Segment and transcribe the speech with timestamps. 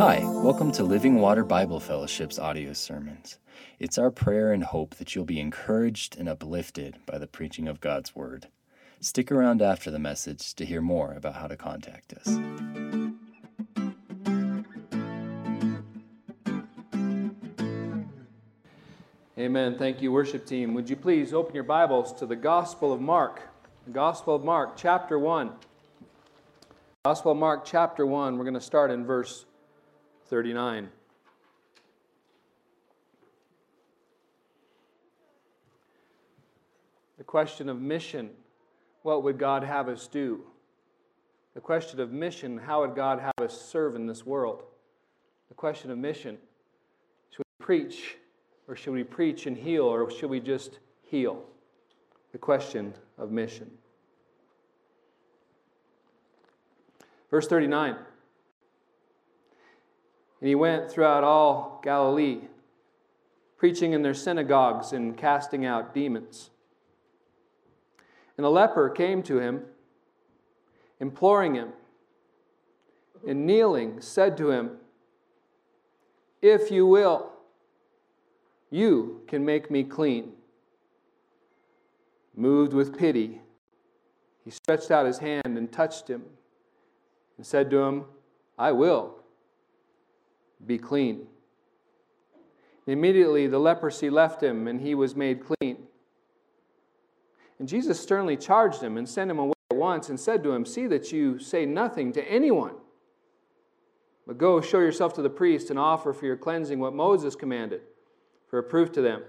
[0.00, 3.38] Hi, welcome to Living Water Bible Fellowship's audio sermons.
[3.78, 7.82] It's our prayer and hope that you'll be encouraged and uplifted by the preaching of
[7.82, 8.48] God's Word.
[9.00, 12.28] Stick around after the message to hear more about how to contact us.
[19.38, 19.76] Amen.
[19.76, 20.72] Thank you, worship team.
[20.72, 23.42] Would you please open your Bibles to the Gospel of Mark?
[23.84, 25.50] The Gospel of Mark, chapter 1.
[27.02, 28.36] Gospel of Mark, chapter 1.
[28.36, 29.46] We're going to start in verse
[30.26, 30.90] 39.
[37.16, 38.28] The question of mission
[39.00, 40.42] what would God have us do?
[41.54, 44.62] The question of mission how would God have us serve in this world?
[45.48, 46.36] The question of mission
[47.30, 48.18] should we preach
[48.68, 51.44] or should we preach and heal, or should we just heal?
[52.32, 53.70] The question of mission.
[57.30, 57.96] Verse 39
[60.40, 62.42] And he went throughout all Galilee,
[63.56, 66.50] preaching in their synagogues and casting out demons.
[68.36, 69.62] And a leper came to him,
[70.98, 71.68] imploring him,
[73.26, 74.78] and kneeling, said to him,
[76.40, 77.30] If you will,
[78.70, 80.32] you can make me clean.
[82.34, 83.42] Moved with pity,
[84.42, 86.22] he stretched out his hand and touched him
[87.40, 88.04] and said to him,
[88.58, 89.14] I will
[90.66, 91.26] be clean.
[92.86, 95.84] Immediately the leprosy left him and he was made clean.
[97.58, 100.66] And Jesus sternly charged him and sent him away at once and said to him,
[100.66, 102.74] See that you say nothing to anyone,
[104.26, 107.80] but go show yourself to the priest and offer for your cleansing what Moses commanded
[108.48, 109.22] for a proof to them.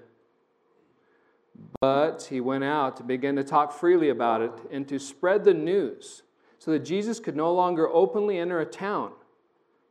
[1.79, 5.53] But he went out to begin to talk freely about it and to spread the
[5.53, 6.23] news
[6.61, 9.13] so that Jesus could no longer openly enter a town,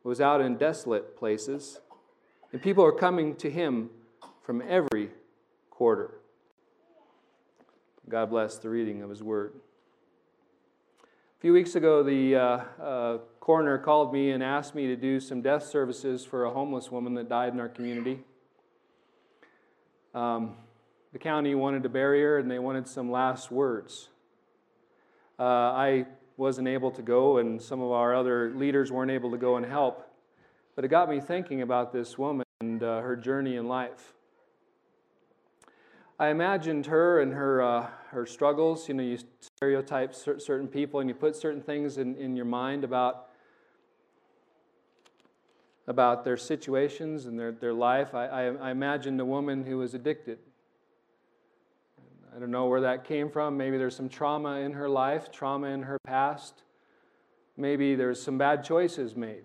[0.05, 1.81] but was out in desolate places.
[2.53, 3.91] And people were coming to him
[4.45, 5.11] from every
[5.69, 6.13] quarter.
[8.09, 9.55] God bless the reading of his word.
[11.03, 12.41] A few weeks ago, the uh,
[12.81, 16.89] uh, coroner called me and asked me to do some death services for a homeless
[16.89, 18.21] woman that died in our community.
[20.15, 20.55] Um,
[21.13, 24.09] the county wanted to bury her and they wanted some last words.
[25.37, 26.07] Uh, I
[26.41, 29.67] wasn't able to go, and some of our other leaders weren't able to go and
[29.67, 30.11] help.
[30.75, 34.15] But it got me thinking about this woman and uh, her journey in life.
[36.19, 38.89] I imagined her and her, uh, her struggles.
[38.89, 42.85] You know, you stereotype certain people and you put certain things in, in your mind
[42.85, 43.27] about
[45.87, 48.15] about their situations and their, their life.
[48.15, 50.39] I, I, I imagined a woman who was addicted.
[52.35, 53.57] I don't know where that came from.
[53.57, 56.63] Maybe there's some trauma in her life, trauma in her past.
[57.57, 59.45] Maybe there's some bad choices made.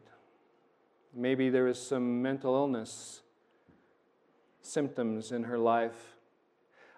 [1.13, 3.21] Maybe there is some mental illness
[4.61, 6.17] symptoms in her life.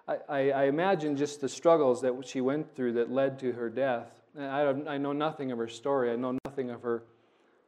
[0.08, 3.70] I, I, I imagine just the struggles that she went through that led to her
[3.70, 4.10] death.
[4.40, 6.12] I, I know nothing of her story.
[6.12, 7.04] I know nothing of her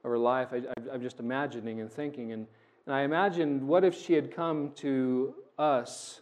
[0.03, 0.49] of her life.
[0.53, 2.31] I, am just imagining and thinking.
[2.31, 2.47] And,
[2.85, 6.21] and I imagined what if she had come to us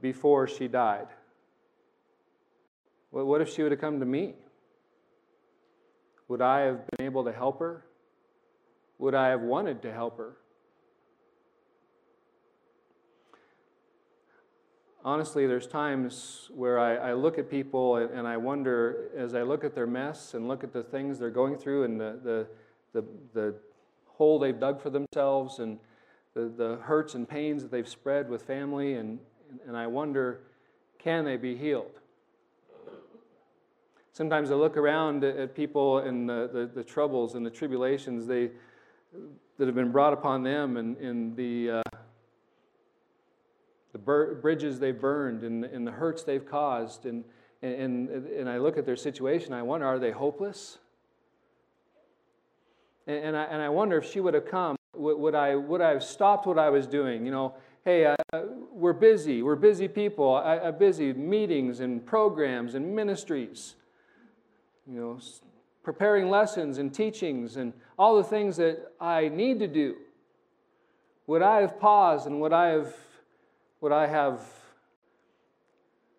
[0.00, 1.08] before she died?
[3.10, 4.34] What, what if she would have come to me?
[6.28, 7.84] Would I have been able to help her?
[8.98, 10.36] Would I have wanted to help her?
[15.08, 19.42] honestly, there's times where I, I look at people and, and, I wonder, as I
[19.42, 22.46] look at their mess and look at the things they're going through and the, the,
[22.92, 23.54] the, the
[24.06, 25.78] hole they've dug for themselves and
[26.34, 29.18] the, the hurts and pains that they've spread with family, and,
[29.66, 30.40] and I wonder,
[30.98, 32.00] can they be healed?
[34.12, 38.50] Sometimes I look around at people and the, the, the troubles and the tribulations they,
[39.58, 41.82] that have been brought upon them and, and the, uh,
[43.92, 47.06] the bur- bridges they've burned and, and the hurts they've caused.
[47.06, 47.22] And,
[47.62, 50.78] and, and I look at their situation, I wonder, are they hopeless?
[53.06, 55.80] And, and, I, and I wonder if she would have come, would, would, I, would
[55.80, 57.24] I have stopped what I was doing?
[57.24, 57.54] You know,
[57.88, 59.42] hey, uh, we're busy.
[59.42, 60.34] We're busy people.
[60.34, 63.76] I, I'm busy meetings and programs and ministries.
[64.86, 65.20] You know,
[65.82, 69.96] preparing lessons and teachings and all the things that I need to do.
[71.28, 72.94] Would I have paused and would I have
[73.80, 74.42] would I have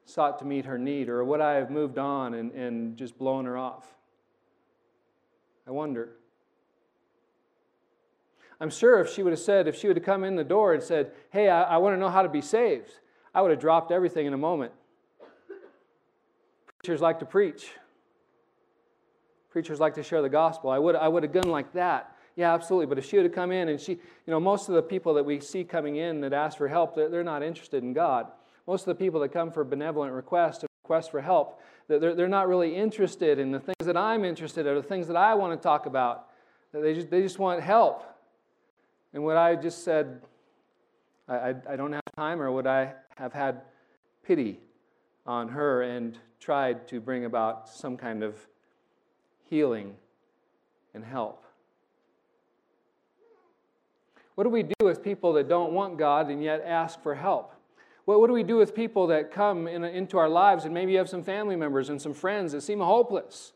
[0.06, 3.46] sought to meet her need, or would I have moved on and, and just blown
[3.46, 3.86] her off?
[5.68, 6.19] I wonder.
[8.60, 10.74] I'm sure if she would have said, if she would have come in the door
[10.74, 12.92] and said, Hey, I, I want to know how to be saved,
[13.34, 14.74] I would have dropped everything in a moment.
[16.80, 17.72] Preachers like to preach.
[19.50, 20.70] Preachers like to share the gospel.
[20.70, 22.16] I would, I would have done like that.
[22.36, 22.86] Yeah, absolutely.
[22.86, 25.14] But if she would have come in and she, you know, most of the people
[25.16, 28.28] that we see coming in that ask for help, they're, they're not interested in God.
[28.68, 32.48] Most of the people that come for benevolent requests requests for help, they're, they're not
[32.48, 35.60] really interested in the things that I'm interested in, or the things that I want
[35.60, 36.30] to talk about.
[36.74, 38.04] They just, they just want help.
[39.14, 40.22] And what I just said,
[41.28, 43.62] I, I, I don't have time, or would I have had
[44.24, 44.60] pity
[45.26, 48.36] on her and tried to bring about some kind of
[49.46, 49.96] healing
[50.94, 51.44] and help?
[54.36, 57.54] What do we do with people that don't want God and yet ask for help?
[58.06, 60.94] What, what do we do with people that come in, into our lives and maybe
[60.94, 63.52] you have some family members and some friends that seem hopeless?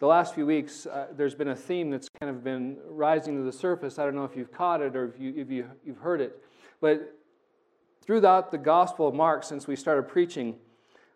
[0.00, 3.42] The last few weeks, uh, there's been a theme that's kind of been rising to
[3.44, 3.98] the surface.
[3.98, 6.42] I don't know if you've caught it or if, you, if you, you've heard it.
[6.80, 7.16] But
[8.02, 10.56] throughout the Gospel of Mark, since we started preaching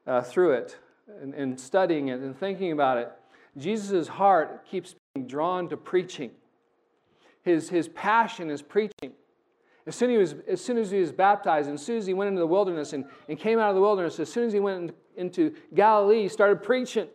[0.07, 0.79] uh, through it
[1.21, 3.11] and, and studying it and thinking about it,
[3.57, 6.31] Jesus' heart keeps being drawn to preaching
[7.45, 9.13] his, his passion is preaching.
[9.87, 12.29] As soon, was, as soon as he was baptized, and as soon as he went
[12.29, 14.95] into the wilderness and, and came out of the wilderness, as soon as he went
[15.17, 17.07] into Galilee, he started preaching.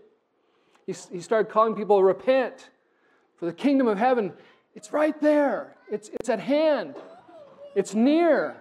[0.90, 2.72] He, he started calling people to repent
[3.36, 4.34] for the kingdom of heaven.
[4.74, 6.96] It's right there, it's, it's at hand,
[7.76, 8.56] it's near.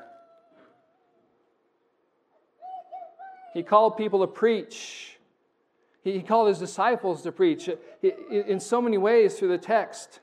[3.55, 5.17] He called people to preach.
[6.05, 7.71] He, he called his disciples to preach
[8.03, 10.21] in so many ways through the text.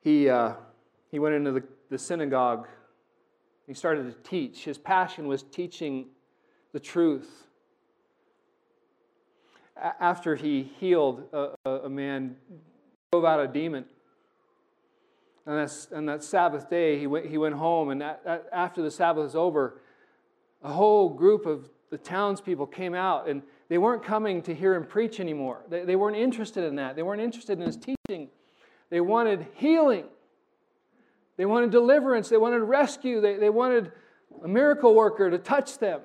[0.00, 0.54] he, uh,
[1.12, 2.66] he went into the, the synagogue.
[3.66, 4.64] He started to teach.
[4.64, 6.06] His passion was teaching
[6.72, 7.46] the truth.
[9.76, 12.36] A- after he healed a, a, man,
[13.12, 13.84] drove out a demon.
[15.46, 18.90] And, that's, and that Sabbath day, he went, he went home, and that, after the
[18.90, 19.80] Sabbath was over,
[20.62, 24.84] a whole group of the townspeople came out, and they weren't coming to hear him
[24.84, 25.64] preach anymore.
[25.68, 26.96] They, they weren't interested in that.
[26.96, 28.28] They weren't interested in his teaching.
[28.90, 30.04] They wanted healing.
[31.36, 32.28] They wanted deliverance.
[32.28, 33.20] They wanted rescue.
[33.20, 33.92] They, they wanted
[34.42, 36.00] a miracle worker to touch them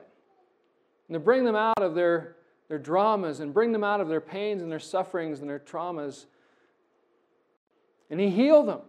[1.07, 2.35] and to bring them out of their,
[2.67, 6.25] their dramas and bring them out of their pains and their sufferings and their traumas.
[8.09, 8.81] And he healed them.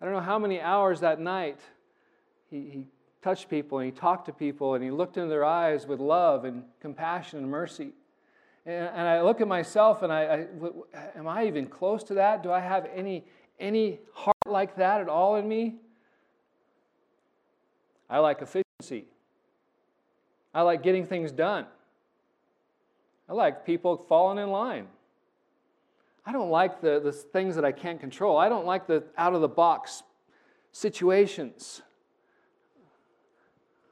[0.00, 1.60] I don't know how many hours that night
[2.50, 2.86] he, he
[3.22, 6.44] touched people and he talked to people and he looked into their eyes with love
[6.44, 7.92] and compassion and mercy.
[8.66, 10.46] And, and I look at myself and I,
[10.94, 12.42] I, am I even close to that?
[12.42, 13.24] Do I have any,
[13.58, 15.76] any heart like that at all in me?
[18.08, 19.06] I like efficiency.
[20.52, 21.66] I like getting things done.
[23.28, 24.86] I like people falling in line.
[26.26, 28.38] I don't like the, the things that I can't control.
[28.38, 30.02] I don't like the out of the box
[30.72, 31.82] situations.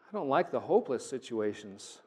[0.08, 1.99] I don't like the hopeless situations.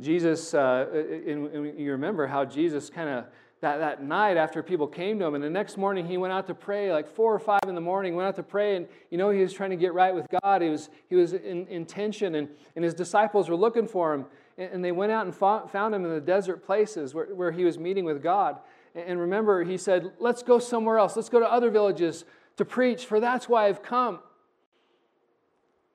[0.00, 0.86] Jesus, uh,
[1.26, 3.24] you remember how Jesus kind of,
[3.60, 6.46] that, that night after people came to him, and the next morning he went out
[6.46, 9.18] to pray, like four or five in the morning, went out to pray, and you
[9.18, 10.62] know, he was trying to get right with God.
[10.62, 14.26] He was, he was in, in tension, and, and his disciples were looking for him,
[14.56, 17.50] and, and they went out and fought, found him in the desert places where, where
[17.50, 18.58] he was meeting with God.
[18.94, 21.16] And, and remember, he said, Let's go somewhere else.
[21.16, 22.24] Let's go to other villages
[22.58, 24.20] to preach, for that's why I've come.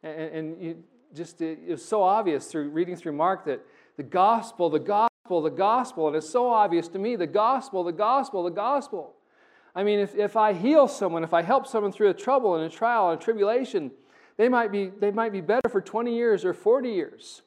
[0.01, 0.83] And, and you,
[1.15, 3.63] just it was so obvious through reading through Mark that
[3.97, 6.07] the gospel, the gospel, the gospel.
[6.07, 9.13] And it's so obvious to me the gospel, the gospel, the gospel.
[9.75, 12.63] I mean, if, if I heal someone, if I help someone through a trouble and
[12.63, 13.91] a trial and a tribulation,
[14.37, 17.41] they might be, they might be better for 20 years or 40 years.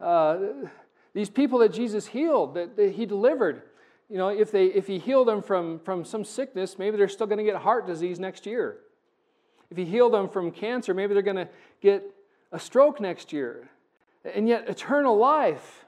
[0.00, 0.38] Uh,
[1.14, 3.62] these people that Jesus healed, that, that, he delivered,
[4.10, 7.26] you know, if, they, if he healed them from, from some sickness, maybe they're still
[7.26, 8.78] going to get heart disease next year.
[9.70, 11.48] If he healed them from cancer, maybe they're going to
[11.80, 12.04] get
[12.52, 13.68] a stroke next year
[14.24, 15.85] and yet eternal life.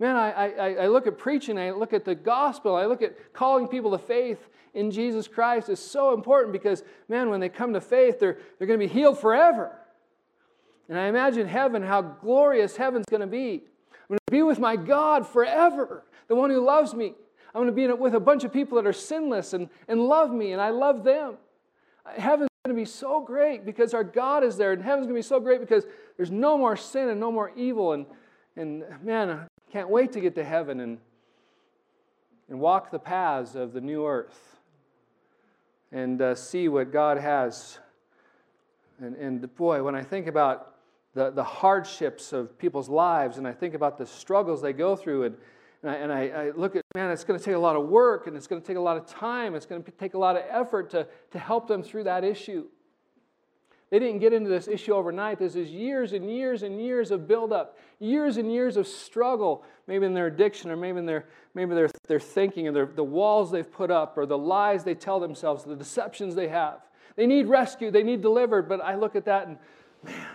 [0.00, 3.34] Man, I, I, I look at preaching, I look at the gospel, I look at
[3.34, 4.38] calling people to faith
[4.72, 8.66] in Jesus Christ is so important because, man, when they come to faith, they're, they're
[8.66, 9.76] going to be healed forever.
[10.88, 13.62] And I imagine heaven, how glorious heaven's going to be.
[13.92, 17.14] I'm going to be with my God forever, the one who loves me.
[17.54, 20.32] I'm going to be with a bunch of people that are sinless and, and love
[20.32, 21.34] me, and I love them.
[22.16, 25.18] Heaven's going to be so great because our God is there, and heaven's going to
[25.18, 25.84] be so great because
[26.16, 27.92] there's no more sin and no more evil.
[27.92, 28.06] And,
[28.56, 30.98] and man, can't wait to get to heaven and,
[32.48, 34.58] and walk the paths of the new earth
[35.92, 37.78] and uh, see what God has.
[39.00, 40.74] And, and boy, when I think about
[41.14, 45.24] the, the hardships of people's lives and I think about the struggles they go through
[45.24, 45.36] and,
[45.82, 47.88] and I, and I, I look at, man, it's going to take a lot of
[47.88, 49.54] work and it's going to take a lot of time.
[49.54, 52.66] It's going to take a lot of effort to, to help them through that issue.
[53.90, 55.40] They didn't get into this issue overnight.
[55.40, 60.06] This is years and years and years of buildup, years and years of struggle, maybe
[60.06, 63.50] in their addiction or maybe in their, maybe their, their thinking and their, the walls
[63.50, 66.78] they've put up or the lies they tell themselves, the deceptions they have.
[67.16, 68.68] They need rescue, they need delivered.
[68.68, 69.58] But I look at that and,
[70.04, 70.26] man,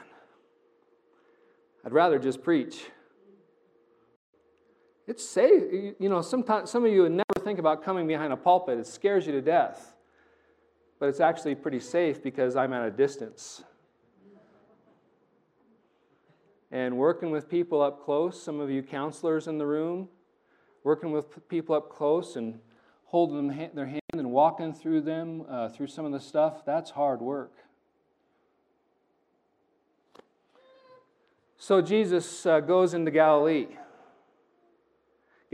[1.86, 2.84] I'd rather just preach.
[5.08, 5.96] It's safe.
[5.98, 8.80] You know, sometimes some of you would never think about coming behind a pulpit.
[8.80, 9.95] It scares you to death
[11.00, 13.64] but it's actually pretty safe because I'm at a distance.
[16.72, 20.10] And working with people up close, some of you counselors in the room,
[20.84, 22.60] working with people up close and
[23.06, 26.92] holding them, their hand and walking through them, uh, through some of the stuff, that's
[26.92, 27.54] hard work.
[31.58, 33.68] So Jesus uh, goes into Galilee.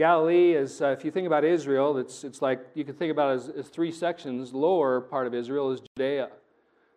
[0.02, 3.30] Galilee is, uh, if you think about Israel, it's, it's like you can think about
[3.30, 4.52] it as, as three sections.
[4.52, 6.28] Lower part of Israel is Judea.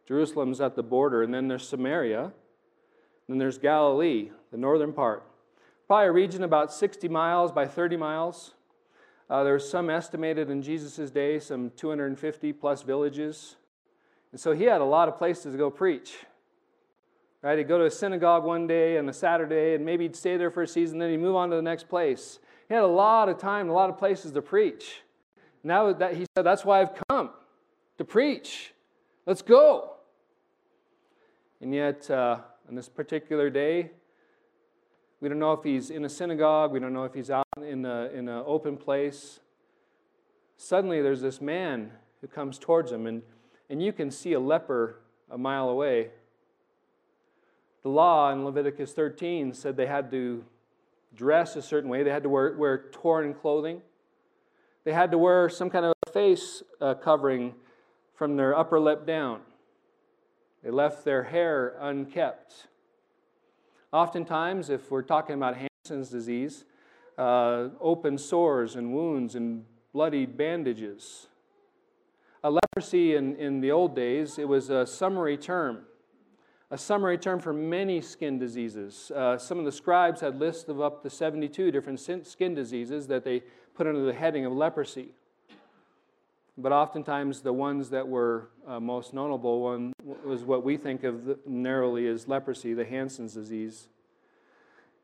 [0.07, 2.23] Jerusalem's at the border, and then there's Samaria.
[2.23, 2.33] And
[3.27, 5.23] then there's Galilee, the northern part.
[5.85, 8.55] Probably a region about 60 miles by 30 miles.
[9.29, 13.55] Uh, there's some estimated in Jesus' day, some 250 plus villages.
[14.31, 16.25] And so he had a lot of places to go preach.
[17.43, 17.59] Right?
[17.59, 20.49] He'd go to a synagogue one day on a Saturday, and maybe he'd stay there
[20.49, 22.39] for a season, then he'd move on to the next place.
[22.67, 25.01] He had a lot of time, a lot of places to preach.
[25.63, 27.31] Now that he said, That's why I've come
[27.97, 28.73] to preach.
[29.25, 29.93] Let's go.
[31.61, 33.91] And yet, uh, on this particular day,
[35.21, 37.85] we don't know if he's in a synagogue, we don't know if he's out in,
[37.85, 39.39] a, in an open place.
[40.57, 41.91] Suddenly, there's this man
[42.21, 43.23] who comes towards him, and,
[43.69, 46.09] and you can see a leper a mile away.
[47.83, 50.43] The law in Leviticus 13 said they had to
[51.15, 52.03] dress a certain way.
[52.03, 53.81] They had to wear, wear torn clothing.
[54.83, 57.55] They had to wear some kind of face uh, covering
[58.13, 59.41] from their upper lip down.
[60.63, 62.67] They left their hair unkept.
[63.91, 66.65] Oftentimes, if we're talking about Hansen's disease,
[67.17, 71.27] uh, open sores and wounds and bloodied bandages.
[72.43, 75.83] A leprosy in, in the old days, it was a summary term
[76.71, 79.11] a summary term for many skin diseases.
[79.15, 83.23] Uh, some of the scribes had lists of up to 72 different skin diseases that
[83.23, 83.43] they
[83.75, 85.09] put under the heading of leprosy.
[86.57, 89.91] But oftentimes, the ones that were uh, most notable one
[90.23, 93.89] was what we think of narrowly as leprosy, the Hansen's disease.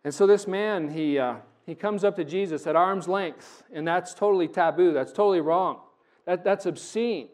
[0.03, 3.85] And so this man, he, uh, he comes up to Jesus at arm's length, and
[3.85, 4.93] that's totally taboo.
[4.93, 5.81] That's totally wrong.
[6.25, 7.27] That, that's obscene.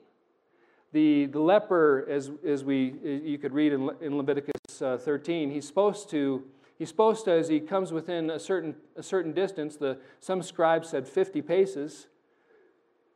[0.94, 5.68] The, the leper, as, as we, you could read in, in Leviticus uh, 13, he's
[5.68, 6.44] supposed to,
[6.80, 10.90] he's supposed to, as he comes within a certain, a certain distance, the, some scribes
[10.90, 12.08] said 50 paces,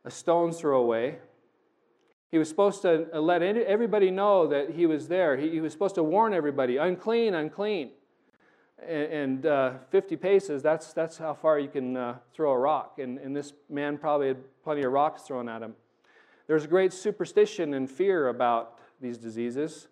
[0.04, 1.18] a stone's throw away.
[2.30, 5.36] He was supposed to uh, let everybody know that he was there.
[5.36, 7.90] He, he was supposed to warn everybody, unclean, unclean.
[8.86, 12.98] And, and uh, 50 paces, that's, that's how far you can uh, throw a rock.
[12.98, 15.74] And, and this man probably had plenty of rocks thrown at him.
[16.52, 19.88] There's a great superstition and fear about these diseases.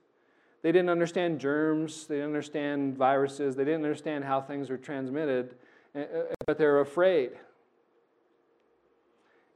[0.61, 5.55] They didn't understand germs, they didn't understand viruses, they didn't understand how things were transmitted,
[5.95, 7.31] eh, eh, but they're afraid.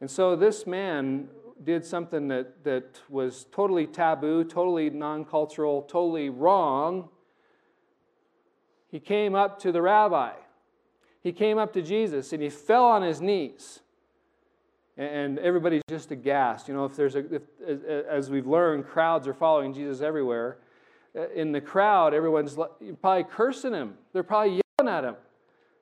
[0.00, 1.28] And so this man
[1.62, 7.10] did something that, that was totally taboo, totally non cultural, totally wrong.
[8.88, 10.32] He came up to the rabbi.
[11.20, 13.80] He came up to Jesus and he fell on his knees
[14.96, 16.68] and everybody's just aghast.
[16.68, 17.42] You know, if there's a, if,
[18.08, 20.58] as we've learned, crowds are following Jesus everywhere.
[21.34, 22.56] In the crowd, everyone's
[23.00, 23.94] probably cursing him.
[24.12, 25.16] They're probably yelling at him.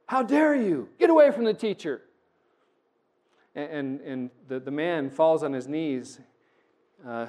[0.07, 0.89] How dare you?
[0.99, 2.03] Get away from the teacher.
[3.55, 6.21] And, and, and the, the man falls on his knees.
[7.07, 7.27] Uh,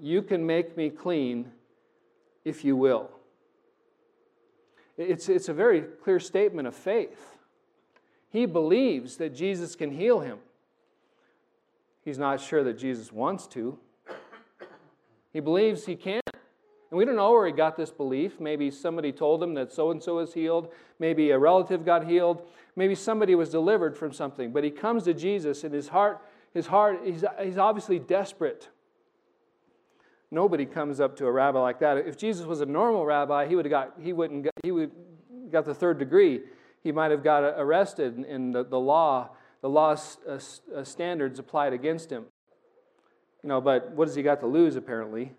[0.00, 1.50] you can make me clean
[2.44, 3.10] if you will.
[4.96, 7.38] It's, it's a very clear statement of faith.
[8.30, 10.38] He believes that Jesus can heal him.
[12.06, 13.76] He's not sure that Jesus wants to.
[15.32, 16.20] He believes he can.
[16.28, 18.38] And we don't know where he got this belief.
[18.38, 20.72] Maybe somebody told him that so and so is healed.
[21.00, 22.46] Maybe a relative got healed.
[22.76, 24.52] Maybe somebody was delivered from something.
[24.52, 26.22] But he comes to Jesus and his heart,
[26.54, 28.68] his heart, he's, he's obviously desperate.
[30.30, 31.98] Nobody comes up to a rabbi like that.
[31.98, 34.92] If Jesus was a normal rabbi, he would have got he wouldn't he would
[35.50, 36.42] got the third degree.
[36.84, 39.30] He might have got arrested in the, the law
[39.62, 40.38] the law's uh,
[40.74, 42.24] uh, standards applied against him.
[43.42, 45.32] You know, but what has he got to lose, apparently?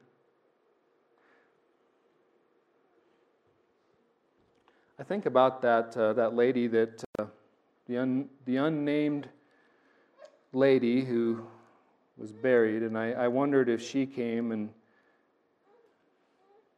[5.00, 7.26] I think about that, uh, that lady that uh,
[7.88, 9.30] the, un, the unnamed
[10.54, 11.46] lady who
[12.18, 14.70] was buried, and I, I wondered if she came and,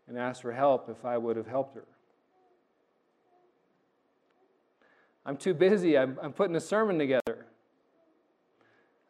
[0.08, 1.86] and asked for help, if I would have helped her.
[5.26, 5.98] I'm too busy.
[5.98, 7.29] I'm, I'm putting a sermon together.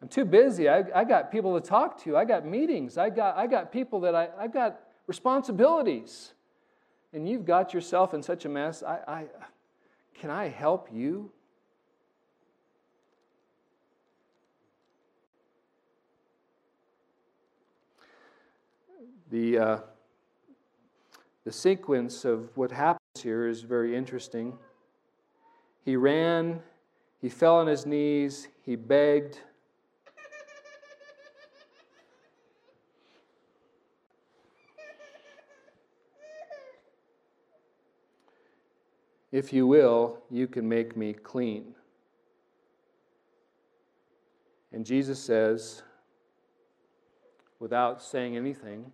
[0.10, 0.68] Too busy.
[0.68, 2.18] I, I got people to talk to.
[2.18, 2.98] I got meetings.
[2.98, 6.34] I got, I got people that I, I got responsibilities.
[7.14, 8.82] And you've got yourself in such a mess.
[8.82, 9.26] I, I,
[10.16, 11.32] can I help you?
[19.30, 19.78] The, uh,
[21.46, 24.58] the sequence of what happens here is very interesting.
[25.86, 26.62] He ran,
[27.22, 29.40] he fell on his knees, he begged.
[39.32, 41.76] If you will, you can make me clean.
[44.72, 45.84] And Jesus says,
[47.60, 48.92] without saying anything,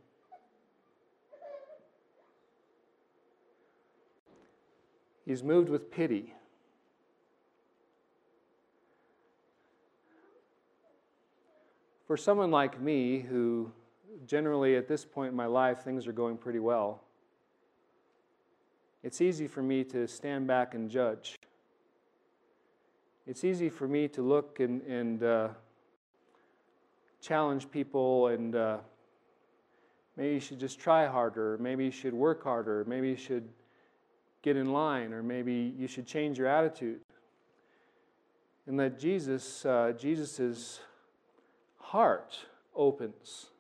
[5.26, 6.34] He's moved with pity.
[12.06, 13.72] For someone like me, who
[14.28, 17.02] generally at this point in my life things are going pretty well,
[19.06, 21.36] it's easy for me to stand back and judge.
[23.28, 25.50] It's easy for me to look and, and uh,
[27.22, 28.78] challenge people and uh,
[30.18, 33.48] maybe you should just try harder, maybe you should work harder, maybe you should
[34.42, 37.02] get in line, or maybe you should change your attitude.
[38.66, 40.80] And that Jesus, uh, Jesus's
[41.78, 42.40] heart
[42.76, 43.52] opens.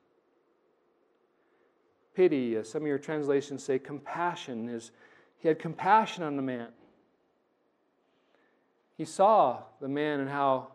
[2.15, 4.89] Pity, some of your translations say compassion, is
[5.39, 6.69] he had compassion on the man.
[8.97, 10.69] He saw the man and how,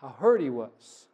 [0.00, 1.06] how hurt he was.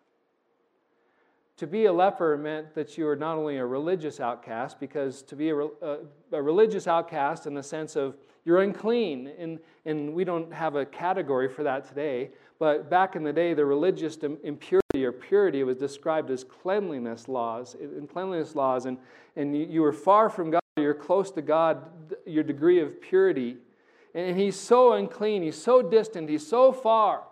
[1.59, 5.35] To be a leper meant that you were not only a religious outcast, because to
[5.35, 5.99] be a, a,
[6.33, 10.85] a, religious outcast in the sense of you're unclean, and, and we don't have a
[10.85, 15.76] category for that today, but back in the day, the religious impurity or purity was
[15.76, 18.99] described as cleanliness laws, in cleanliness laws, and,
[19.35, 21.89] and you were far from God, you're close to God,
[22.26, 23.56] your degree of purity.
[24.15, 27.23] And he's so unclean, he's so distant, he's so far.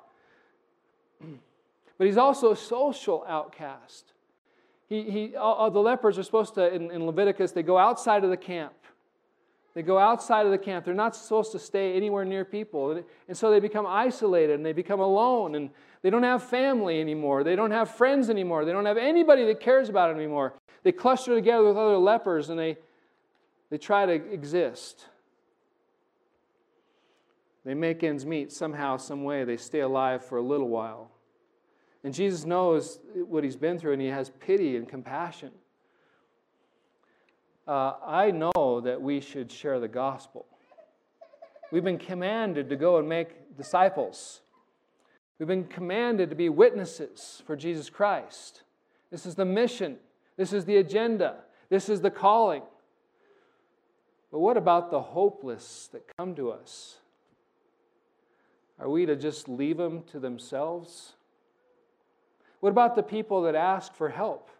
[1.98, 4.12] But he's also a social outcast.
[4.88, 8.30] He, he, all, the lepers are supposed to, in, in Leviticus, they go outside of
[8.30, 8.72] the camp.
[9.74, 10.84] They go outside of the camp.
[10.84, 13.02] They're not supposed to stay anywhere near people.
[13.28, 15.70] And so they become isolated and they become alone and
[16.02, 17.44] they don't have family anymore.
[17.44, 18.64] They don't have friends anymore.
[18.64, 20.54] They don't have anybody that cares about them anymore.
[20.82, 22.76] They cluster together with other lepers and they,
[23.70, 25.06] they try to exist.
[27.64, 29.44] They make ends meet somehow, some way.
[29.44, 31.10] They stay alive for a little while.
[32.04, 35.50] And Jesus knows what he's been through and he has pity and compassion.
[37.66, 40.44] Uh, I know that we should share the gospel.
[41.72, 44.42] We've been commanded to go and make disciples.
[45.38, 48.62] We've been commanded to be witnesses for Jesus Christ.
[49.10, 49.96] This is the mission.
[50.36, 51.36] This is the agenda.
[51.70, 52.62] This is the calling.
[54.34, 56.96] But what about the hopeless that come to us?
[58.80, 61.12] Are we to just leave them to themselves?
[62.58, 64.50] What about the people that ask for help?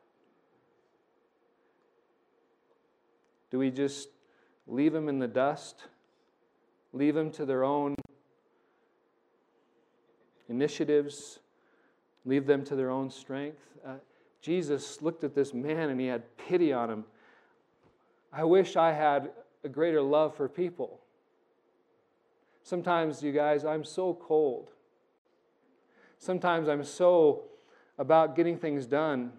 [3.51, 4.11] Do we just
[4.69, 5.89] leave them in the dust?
[6.93, 7.97] Leave them to their own
[10.49, 11.41] initiatives?
[12.25, 13.59] Leave them to their own strength?
[13.85, 13.95] Uh,
[14.41, 17.05] Jesus looked at this man and he had pity on him.
[18.33, 19.33] I wish I had
[19.65, 21.01] a greater love for people.
[22.63, 24.71] Sometimes, you guys, I'm so cold.
[26.19, 27.45] Sometimes I'm so
[27.99, 29.33] about getting things done.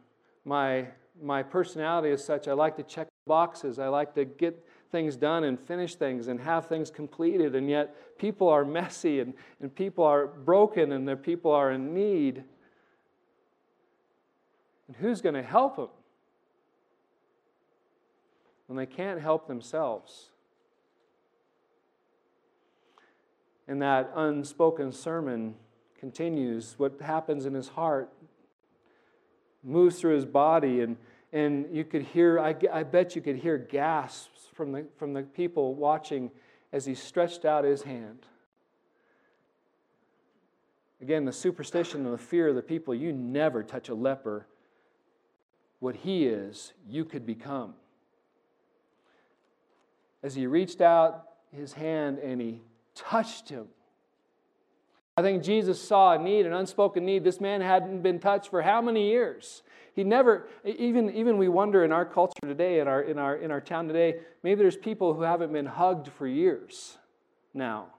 [0.43, 0.87] My,
[1.21, 5.43] my personality is such I like to check boxes, I like to get things done
[5.43, 10.03] and finish things and have things completed, and yet people are messy and, and people
[10.03, 12.43] are broken and their people are in need.
[14.87, 15.89] And who's going to help them
[18.67, 20.29] when they can't help themselves?
[23.67, 25.55] And that unspoken sermon
[25.99, 26.75] continues.
[26.77, 28.11] What happens in his heart
[29.63, 30.97] moves through his body, and,
[31.33, 35.23] and you could hear, I, I bet you could hear gasps from the, from the
[35.23, 36.29] people watching
[36.71, 38.19] as he stretched out his hand.
[41.01, 44.47] Again, the superstition and the fear of the people you never touch a leper.
[45.79, 47.73] What he is, you could become.
[50.25, 52.63] As he reached out his hand and he
[52.95, 53.67] touched him,
[55.15, 57.23] I think Jesus saw a need, an unspoken need.
[57.23, 59.61] This man hadn't been touched for how many years?
[59.93, 63.51] He never, even, even we wonder in our culture today, in our, in, our, in
[63.51, 66.97] our town today, maybe there's people who haven't been hugged for years
[67.53, 67.89] now,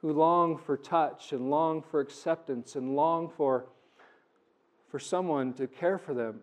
[0.00, 3.66] who long for touch and long for acceptance and long for,
[4.88, 6.40] for someone to care for them.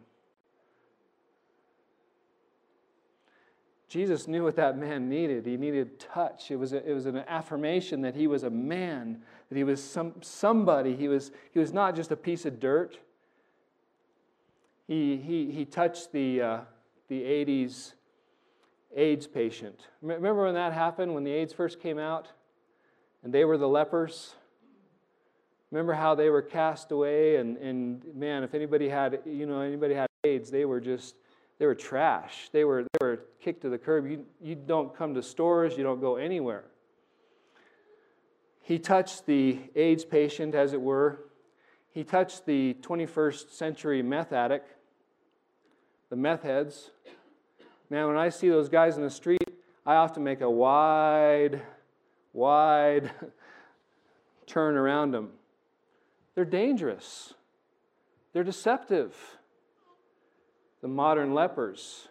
[3.93, 5.45] Jesus knew what that man needed.
[5.45, 6.49] He needed touch.
[6.49, 9.83] It was, a, it was an affirmation that he was a man, that he was
[9.83, 10.95] some, somebody.
[10.95, 12.97] He was, he was not just a piece of dirt.
[14.87, 16.59] He, he, he touched the, uh,
[17.07, 17.93] the 80s
[18.95, 19.81] AIDS patient.
[20.01, 22.29] Remember when that happened, when the AIDS first came out
[23.23, 24.33] and they were the lepers?
[25.69, 29.93] Remember how they were cast away and, and man, if anybody had, you know, anybody
[29.93, 31.13] had AIDS, they were just
[31.63, 32.49] they were trash.
[32.51, 34.05] They were, they were kicked to the curb.
[34.05, 36.65] You, you don't come to stores, you don't go anywhere.
[38.59, 41.19] He touched the AIDS patient, as it were.
[41.91, 44.75] He touched the 21st century meth addict,
[46.09, 46.91] the meth heads.
[47.89, 49.47] Man, when I see those guys in the street,
[49.85, 51.61] I often make a wide,
[52.33, 53.09] wide
[54.47, 55.29] turn around them.
[56.35, 57.35] They're dangerous,
[58.33, 59.15] they're deceptive
[60.83, 62.09] the modern lepers.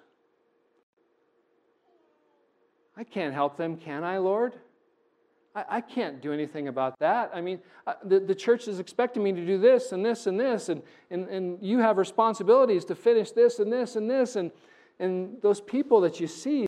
[2.97, 4.55] I can't help them, can I, Lord?
[5.55, 7.31] I, I can't do anything about that.
[7.35, 10.41] I mean, uh, the, the church is expecting me to do this and this and
[10.41, 14.37] this, and, and, and you have responsibilities to finish this and this and this.
[14.37, 14.51] And,
[14.99, 16.67] and those people that you see,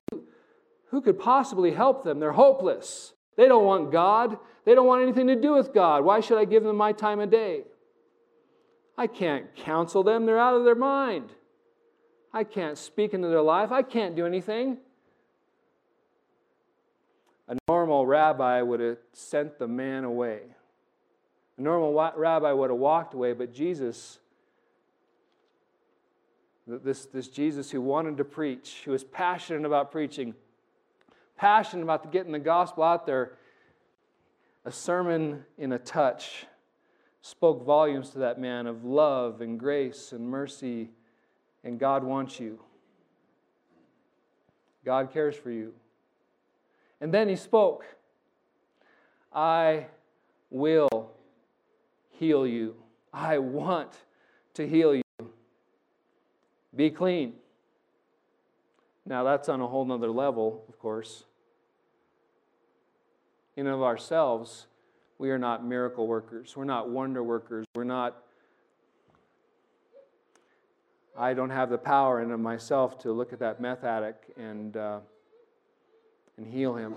[0.91, 2.21] who could possibly help them?
[2.21, 3.15] They're hopeless.
[3.39, 4.37] They don't want God.
[4.67, 6.05] They don't want anything to do with God.
[6.05, 7.63] Why should I give them my time of day?
[8.99, 10.27] I can't counsel them.
[10.27, 11.33] They're out of their mind.
[12.35, 13.71] I can't speak into their life.
[13.71, 14.79] I can't do anything.
[17.47, 20.41] A normal rabbi would have sent the man away.
[21.57, 24.19] A normal rabbi would have walked away, but Jesus,
[26.67, 30.35] this, this Jesus who wanted to preach, who was passionate about preaching,
[31.37, 33.39] passionate about getting the gospel out there,
[34.65, 36.47] a sermon in a touch
[37.21, 40.91] spoke volumes to that man of love and grace and mercy
[41.65, 42.61] and God wants you.
[44.85, 45.73] God cares for you.
[47.01, 47.85] And then he spoke
[49.33, 49.87] I
[50.51, 51.11] will
[52.11, 52.77] heal you.
[53.13, 53.93] I want
[54.55, 55.03] to heal you.
[56.77, 57.33] Be clean.
[59.07, 61.25] Now, that's on a whole nother level, of course.
[63.57, 64.67] In of ourselves,
[65.19, 66.57] we are not miracle workers.
[66.57, 67.67] We're not wonder workers.
[67.75, 68.24] We're not
[71.17, 74.99] I don't have the power in myself to look at that meth addict and, uh,
[76.37, 76.95] and heal him.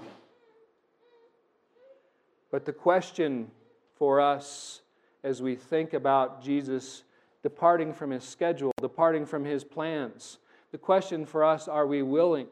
[2.50, 3.52] But the question
[3.96, 4.82] for us
[5.24, 7.04] as we think about Jesus
[7.44, 10.40] departing from his schedule, departing from his plans,
[10.72, 12.48] the question for us are we willing?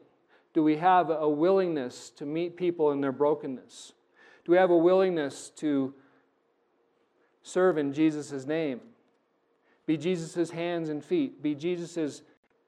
[0.54, 3.92] Do we have a willingness to meet people in their brokenness?
[4.44, 5.92] Do we have a willingness to
[7.42, 8.80] serve in Jesus' name?
[9.86, 11.42] Be Jesus' hands and feet.
[11.42, 12.22] Be Jesus'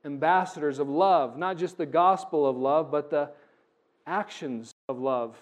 [0.04, 3.30] ambassadors of love, not just the gospel of love, but the
[4.06, 5.36] actions of love,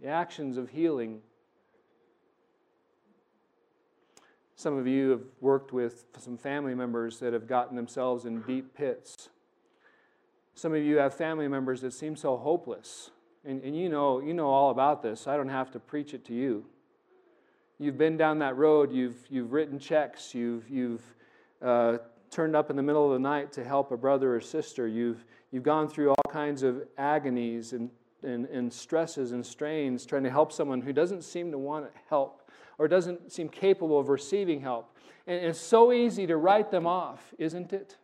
[0.00, 1.20] the actions of healing.
[4.56, 8.74] Some of you have worked with some family members that have gotten themselves in deep
[8.74, 9.28] pits.
[10.54, 13.10] Some of you have family members that seem so hopeless.
[13.44, 15.26] And, and you, know, you know all about this.
[15.26, 16.64] I don't have to preach it to you.
[17.84, 21.02] You've been down that road, you've, you've written checks, you've, you've
[21.60, 21.98] uh,
[22.30, 25.22] turned up in the middle of the night to help a brother or sister, you've,
[25.52, 27.90] you've gone through all kinds of agonies and,
[28.22, 32.50] and, and stresses and strains trying to help someone who doesn't seem to want help
[32.78, 34.96] or doesn't seem capable of receiving help.
[35.26, 37.98] And it's so easy to write them off, isn't it?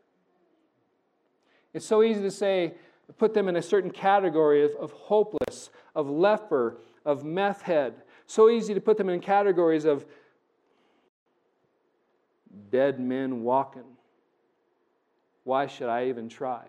[1.72, 2.74] It's so easy to say,
[3.16, 8.48] put them in a certain category of, of hopeless, of leper, of meth head, so
[8.48, 10.06] easy to put them in categories of
[12.70, 13.96] dead men walking.
[15.42, 16.62] Why should I even try?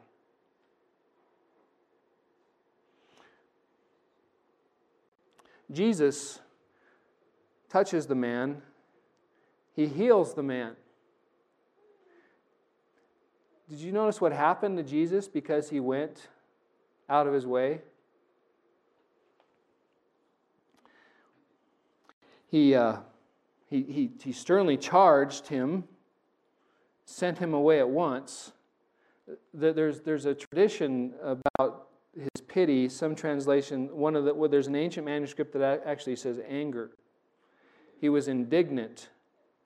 [5.72, 6.40] Jesus
[7.70, 8.64] touches the man,
[9.76, 10.76] he heals the man.
[13.70, 16.28] Did you notice what happened to Jesus because he went
[17.08, 17.82] out of his way?
[22.52, 22.98] He, uh,
[23.70, 25.86] he, he, he sternly charged him,
[27.06, 28.52] sent him away at once.
[29.54, 34.76] There's, there's a tradition about his pity, some translation, one of the, well, there's an
[34.76, 36.92] ancient manuscript that actually says anger.
[38.02, 39.08] He was indignant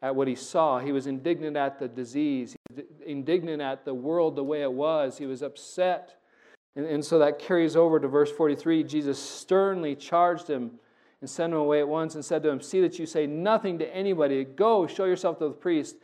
[0.03, 0.77] at what he saw.
[0.77, 2.55] He was indignant at the disease,
[3.03, 5.17] indignant at the world the way it was.
[5.17, 6.21] He was upset.
[6.75, 8.83] And, and so that carries over to verse 43.
[8.83, 10.73] Jesus sternly charged him
[11.25, 13.79] and sent him away at once and said to him, See that you say nothing
[13.79, 14.43] to anybody.
[14.43, 15.95] Go, show yourself to the priest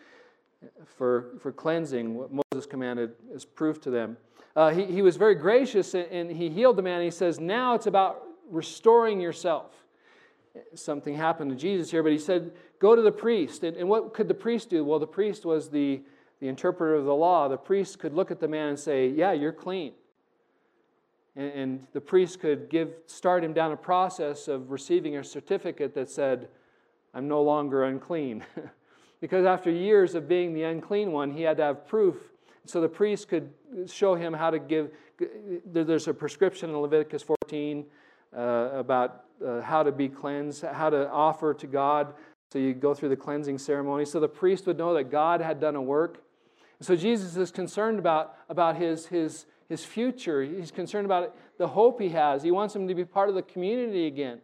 [0.97, 4.17] for, for cleansing, what Moses commanded as proof to them.
[4.55, 7.03] Uh, he, he was very gracious and, and he healed the man.
[7.03, 9.75] He says, Now it's about restoring yourself.
[10.73, 13.63] Something happened to Jesus here, but he said, Go to the priest.
[13.63, 14.83] And, and what could the priest do?
[14.83, 16.01] Well, the priest was the,
[16.39, 17.47] the interpreter of the law.
[17.47, 19.93] The priest could look at the man and say, Yeah, you're clean.
[21.35, 25.93] And, and the priest could give, start him down a process of receiving a certificate
[25.95, 26.47] that said,
[27.13, 28.43] I'm no longer unclean.
[29.21, 32.31] because after years of being the unclean one, he had to have proof.
[32.65, 33.49] So the priest could
[33.87, 34.91] show him how to give.
[35.65, 37.85] There's a prescription in Leviticus 14
[38.35, 38.39] uh,
[38.73, 42.13] about uh, how to be cleansed, how to offer to God
[42.51, 44.05] so you go through the cleansing ceremony.
[44.05, 46.21] So the priest would know that God had done a work.
[46.81, 50.43] So Jesus is concerned about, about his, his, his future.
[50.43, 52.43] He's concerned about the hope he has.
[52.43, 54.39] He wants him to be part of the community again.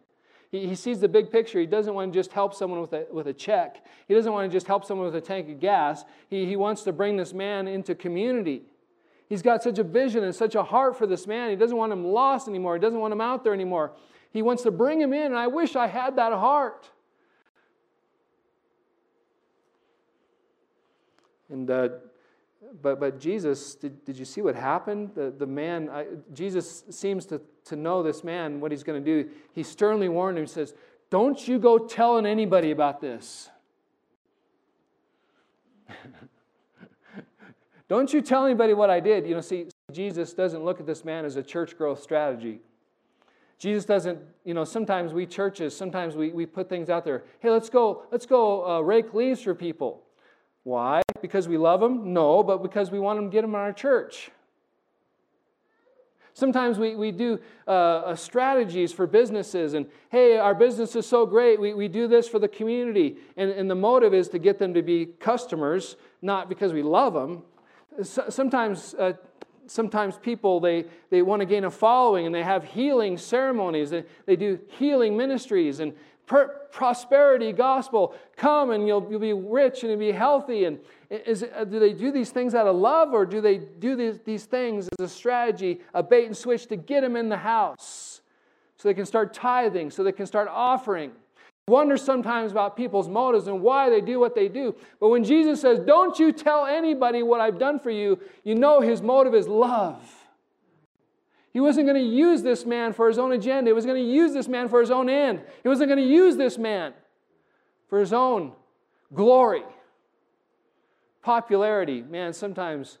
[0.50, 1.60] He, he sees the big picture.
[1.60, 4.50] He doesn't want to just help someone with a, with a check, he doesn't want
[4.50, 6.04] to just help someone with a tank of gas.
[6.28, 8.62] He, he wants to bring this man into community.
[9.28, 11.50] He's got such a vision and such a heart for this man.
[11.50, 12.74] He doesn't want him lost anymore.
[12.76, 13.92] He doesn't want him out there anymore.
[14.32, 16.88] He wants to bring him in, and I wish I had that heart.
[21.50, 21.88] And uh,
[22.82, 25.10] but but Jesus, did, did you see what happened?
[25.14, 29.22] The, the man, I, Jesus seems to, to know this man, what he's going to
[29.22, 29.28] do.
[29.52, 30.74] He sternly warned him, he says,
[31.10, 33.50] Don't you go telling anybody about this.
[37.88, 39.26] Don't you tell anybody what I did.
[39.26, 42.60] You know, see, Jesus doesn't look at this man as a church growth strategy.
[43.58, 47.24] Jesus doesn't, you know, sometimes we churches, sometimes we, we put things out there.
[47.40, 50.02] Hey, let's go, let's go uh, rake leaves for people.
[50.62, 51.02] Why?
[51.22, 52.12] Because we love them?
[52.12, 54.30] No, but because we want them to get them in our church.
[56.34, 61.26] Sometimes we, we do uh, uh, strategies for businesses, and hey, our business is so
[61.26, 63.16] great, we, we do this for the community.
[63.36, 67.12] And, and the motive is to get them to be customers, not because we love
[67.14, 67.42] them.
[68.04, 69.14] So, sometimes, uh,
[69.66, 74.04] sometimes people, they, they want to gain a following, and they have healing ceremonies, they,
[74.26, 75.92] they do healing ministries, and,
[76.28, 78.14] per- prosperity gospel.
[78.36, 80.66] Come and you'll, you'll be rich and you'll be healthy.
[80.66, 80.78] And
[81.10, 84.18] is uh, do they do these things out of love or do they do these,
[84.24, 88.20] these things as a strategy, a bait and switch to get them in the house
[88.76, 91.12] so they can start tithing, so they can start offering?
[91.68, 94.74] wonder sometimes about people's motives and why they do what they do.
[95.00, 98.80] But when Jesus says, Don't you tell anybody what I've done for you, you know
[98.80, 100.14] his motive is love.
[101.52, 103.68] He wasn't going to use this man for his own agenda.
[103.68, 105.40] He was going to use this man for his own end.
[105.62, 106.92] He wasn't going to use this man
[107.88, 108.52] for his own
[109.14, 109.62] glory.
[111.28, 112.96] Popularity, man, sometimes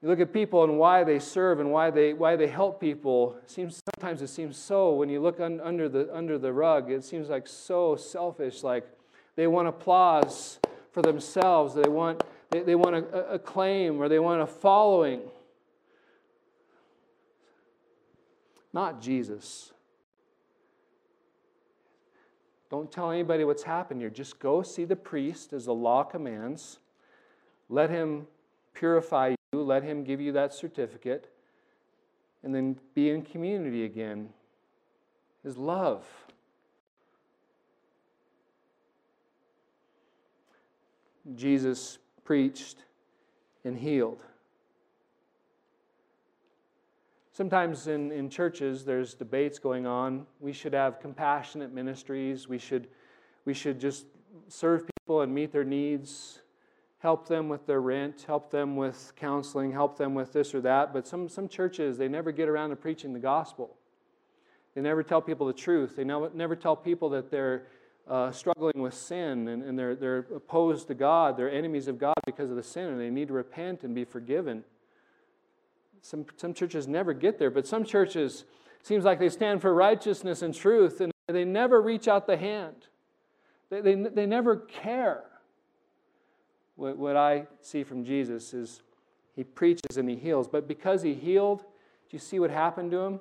[0.00, 3.36] you look at people and why they serve and why they, why they help people.
[3.42, 6.90] It seems, sometimes it seems so, when you look un, under, the, under the rug,
[6.90, 8.62] it seems like so selfish.
[8.62, 8.88] Like
[9.34, 10.58] they want applause
[10.92, 15.20] for themselves, they want, they, they want a, acclaim or they want a following.
[18.72, 19.74] not Jesus.
[22.70, 24.08] Don't tell anybody what's happened here.
[24.08, 26.78] Just go see the priest as the law commands.
[27.68, 28.26] Let him
[28.74, 31.32] purify you, let him give you that certificate,
[32.42, 34.30] and then be in community again.
[35.42, 36.04] His love.
[41.34, 42.84] Jesus preached
[43.64, 44.22] and healed.
[47.32, 50.26] Sometimes in, in churches, there's debates going on.
[50.40, 52.48] We should have compassionate ministries.
[52.48, 52.88] We should,
[53.44, 54.06] we should just
[54.48, 56.40] serve people and meet their needs,
[56.98, 60.92] help them with their rent, help them with counseling, help them with this or that.
[60.92, 63.76] But some, some churches, they never get around to preaching the gospel.
[64.74, 65.96] They never tell people the truth.
[65.96, 67.66] They never, never tell people that they're
[68.08, 71.36] uh, struggling with sin and, and they're, they're opposed to God.
[71.36, 74.04] They're enemies of God because of the sin and they need to repent and be
[74.04, 74.64] forgiven.
[76.02, 78.44] Some, some churches never get there, but some churches
[78.82, 82.86] seems like they stand for righteousness and truth, and they never reach out the hand.
[83.68, 85.24] They, they, they never care.
[86.76, 88.82] What, what I see from Jesus is
[89.34, 92.98] he preaches and he heals, but because he healed, do you see what happened to
[92.98, 93.20] him?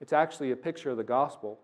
[0.00, 1.58] It's actually a picture of the gospel.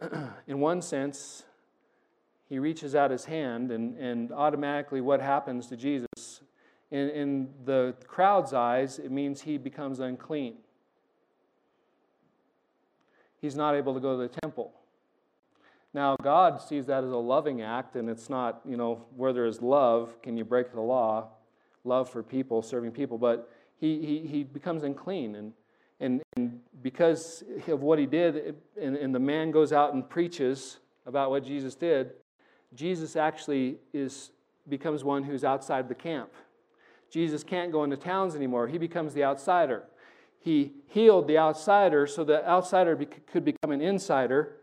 [0.46, 1.44] In one sense,
[2.48, 6.42] he reaches out his hand, and, and automatically, what happens to Jesus
[6.90, 10.56] in, in the crowd's eyes, it means he becomes unclean.
[13.40, 14.74] He's not able to go to the temple.
[15.94, 19.46] Now, God sees that as a loving act, and it's not, you know, where there
[19.46, 21.28] is love, can you break the law?
[21.84, 25.34] Love for people, serving people, but he, he, he becomes unclean.
[25.34, 25.52] And,
[26.00, 30.78] and, and because of what he did, and, and the man goes out and preaches
[31.04, 32.12] about what Jesus did,
[32.74, 34.30] Jesus actually is,
[34.68, 36.30] becomes one who's outside the camp.
[37.10, 38.66] Jesus can't go into towns anymore.
[38.66, 39.84] He becomes the outsider.
[40.40, 42.96] He healed the outsider so the outsider
[43.30, 44.56] could become an insider.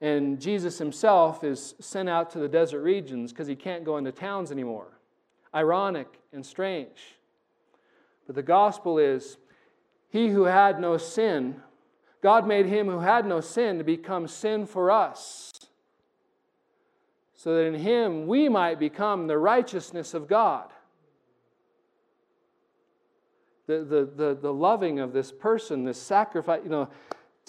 [0.00, 4.12] And Jesus himself is sent out to the desert regions because he can't go into
[4.12, 4.98] towns anymore.
[5.54, 7.18] Ironic and strange.
[8.26, 9.36] But the gospel is
[10.08, 11.60] he who had no sin,
[12.22, 15.50] God made him who had no sin to become sin for us,
[17.34, 20.70] so that in him we might become the righteousness of God.
[23.66, 26.88] The, the, the, the loving of this person, this sacrifice, you know,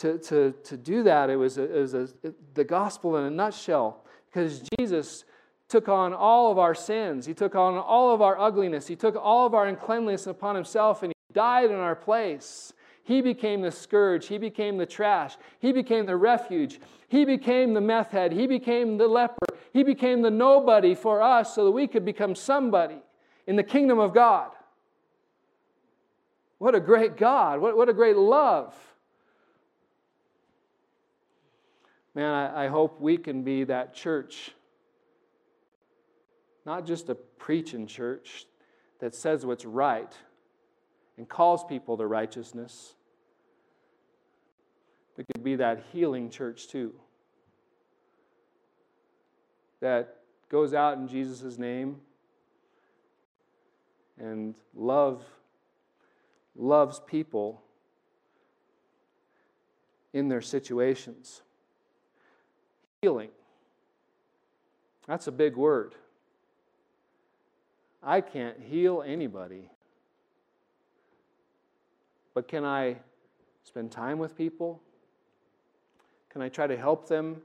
[0.02, 2.10] to, to, to do that, it was, a, it was a,
[2.56, 4.04] the gospel in a nutshell.
[4.30, 5.26] Because Jesus
[5.68, 9.16] took on all of our sins, He took on all of our ugliness, He took
[9.16, 12.74] all of our uncleanliness upon Himself, and He died in our place.
[13.04, 14.28] He became the scourge.
[14.28, 15.36] He became the trash.
[15.60, 16.80] He became the refuge.
[17.08, 18.32] He became the meth head.
[18.32, 19.48] He became the leper.
[19.74, 23.02] He became the nobody for us so that we could become somebody
[23.48, 24.52] in the kingdom of God.
[26.58, 27.60] What a great God.
[27.60, 28.76] What, what a great love.
[32.14, 34.52] Man, I, I hope we can be that church.
[36.66, 38.46] Not just a preaching church
[39.00, 40.14] that says what's right
[41.18, 42.96] and calls people to righteousness.
[45.18, 46.94] We could be that healing church too.
[49.80, 50.18] That
[50.50, 51.98] goes out in Jesus' name
[54.20, 55.24] and love
[56.56, 57.62] loves people
[60.14, 61.42] in their situations
[63.02, 63.30] healing.
[65.08, 65.96] That's a big word.
[68.04, 69.72] I can't heal anybody.
[72.36, 72.98] But can I
[73.64, 74.82] spend time with people?
[76.30, 77.42] Can I try to help them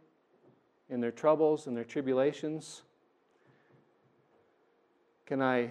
[0.90, 2.82] in their troubles and their tribulations?
[5.24, 5.70] Can I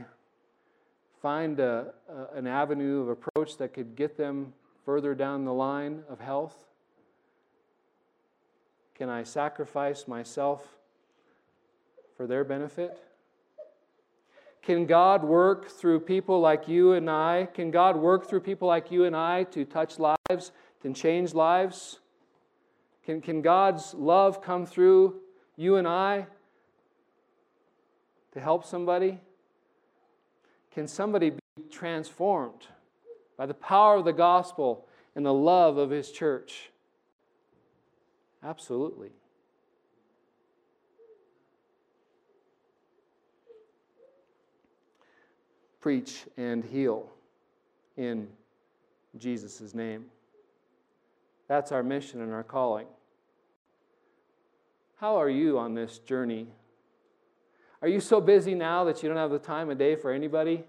[1.22, 6.04] find a, a, an avenue of approach that could get them further down the line
[6.10, 6.66] of health?
[8.96, 10.78] Can I sacrifice myself
[12.16, 12.98] for their benefit?
[14.62, 17.48] Can God work through people like you and I?
[17.54, 22.00] Can God work through people like you and I to touch lives, to change lives?
[23.06, 25.20] Can, can God's love come through
[25.56, 26.26] you and I
[28.32, 29.20] to help somebody?
[30.72, 32.68] Can somebody be transformed
[33.38, 36.72] by the power of the gospel and the love of his church?
[38.46, 39.10] Absolutely.
[45.82, 47.10] Preach and heal
[47.98, 48.28] in
[49.18, 50.06] Jesus' name.
[51.48, 52.86] That's our mission and our calling.
[54.98, 56.48] How are you on this journey?
[57.82, 60.64] Are you so busy now that you don't have the time of day for anybody?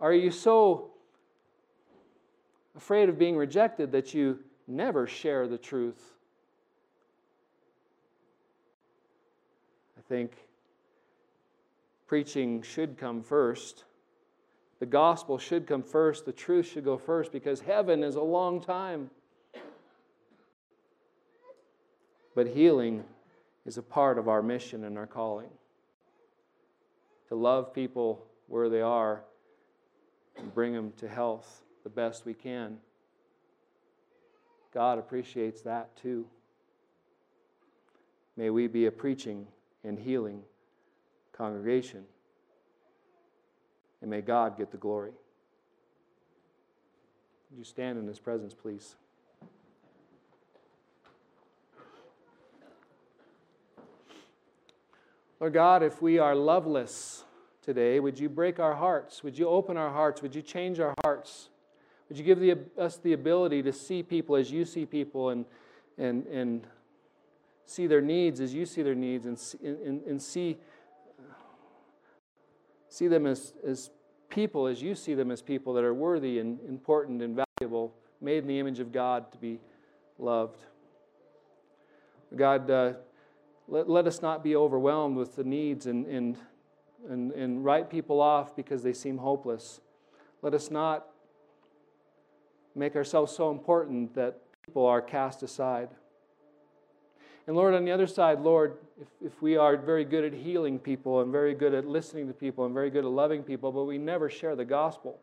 [0.00, 0.92] Are you so
[2.76, 4.38] afraid of being rejected that you
[4.70, 6.14] never share the truth.
[9.98, 10.32] I think
[12.06, 13.84] preaching should come first.
[14.78, 16.24] The gospel should come first.
[16.24, 19.10] The truth should go first because heaven is a long time.
[22.34, 23.04] But healing
[23.66, 25.50] is a part of our mission and our calling
[27.28, 29.22] to love people where they are
[30.36, 32.78] and bring them to health the best we can.
[34.72, 36.26] God appreciates that too.
[38.36, 39.46] May we be a preaching
[39.84, 40.42] and healing
[41.32, 42.04] congregation.
[44.00, 45.12] And may God get the glory.
[47.50, 48.94] Would you stand in His presence, please?
[55.38, 57.24] Lord God, if we are loveless
[57.62, 59.22] today, would you break our hearts?
[59.22, 60.22] Would you open our hearts?
[60.22, 61.49] Would you change our hearts?
[62.10, 65.46] Would you give the, us the ability to see people as you see people and,
[65.96, 66.66] and, and
[67.64, 70.58] see their needs as you see their needs and, and, and see,
[72.88, 73.88] see them as, as
[74.28, 78.42] people as you see them as people that are worthy and important and valuable, made
[78.42, 79.58] in the image of God to be
[80.18, 80.64] loved.
[82.36, 82.92] God, uh,
[83.68, 86.36] let, let us not be overwhelmed with the needs and, and
[87.08, 89.80] and, and write people off because they seem hopeless.
[90.42, 91.06] Let us not
[92.74, 95.88] make ourselves so important that people are cast aside.
[97.46, 100.78] And Lord, on the other side, Lord, if, if we are very good at healing
[100.78, 103.84] people and very good at listening to people and very good at loving people, but
[103.84, 105.18] we never share the gospel,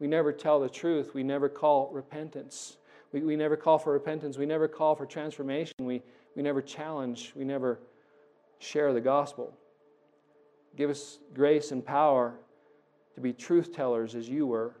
[0.00, 2.78] we never tell the truth, we never call repentance,
[3.12, 6.02] we, we never call for repentance, we never call for transformation, we,
[6.36, 7.80] we never challenge, we never
[8.60, 9.52] share the gospel.
[10.76, 12.34] Give us grace and power
[13.14, 14.76] to be truth tellers as you were.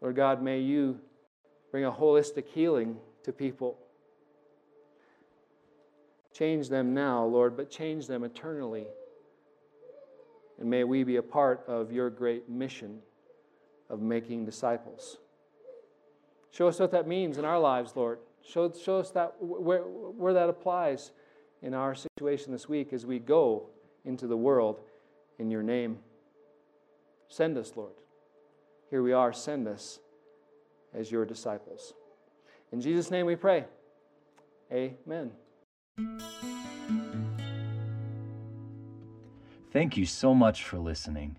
[0.00, 0.98] Lord God, may you
[1.70, 3.78] bring a holistic healing to people.
[6.32, 8.86] Change them now, Lord, but change them eternally.
[10.58, 13.00] And may we be a part of your great mission
[13.88, 15.18] of making disciples.
[16.50, 18.18] Show us what that means in our lives, Lord.
[18.42, 21.12] Show, show us that where, where that applies
[21.62, 23.66] in our situation this week as we go
[24.04, 24.80] into the world
[25.38, 25.98] in your name.
[27.28, 27.92] Send us, Lord.
[28.90, 29.32] Here we are.
[29.32, 30.00] Send us
[30.92, 31.94] as your disciples.
[32.72, 33.64] In Jesus' name we pray.
[34.72, 35.30] Amen.
[39.72, 41.36] Thank you so much for listening.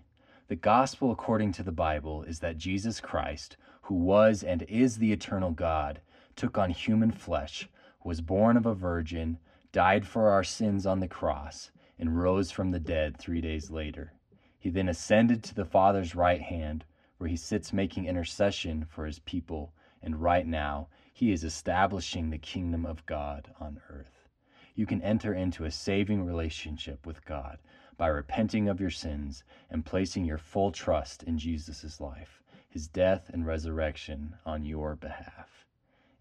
[0.48, 5.12] The gospel according to the Bible is that Jesus Christ, who was and is the
[5.12, 6.00] eternal God,
[6.36, 7.68] took on human flesh,
[8.02, 9.38] was born of a virgin,
[9.72, 14.14] died for our sins on the cross, and rose from the dead three days later.
[14.58, 16.84] He then ascended to the Father's right hand,
[17.22, 22.36] where he sits making intercession for his people, and right now he is establishing the
[22.36, 24.26] kingdom of God on earth.
[24.74, 27.58] You can enter into a saving relationship with God
[27.96, 33.30] by repenting of your sins and placing your full trust in Jesus' life, his death
[33.32, 35.64] and resurrection on your behalf.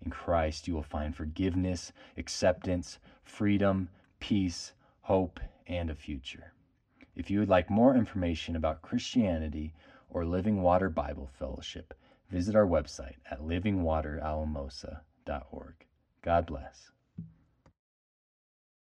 [0.05, 3.89] In Christ, you will find forgiveness, acceptance, freedom,
[4.19, 6.53] peace, hope, and a future.
[7.15, 9.73] If you would like more information about Christianity
[10.11, 11.93] or Living Water Bible Fellowship,
[12.29, 15.73] visit our website at livingwateralamosa.org.
[16.21, 16.91] God bless.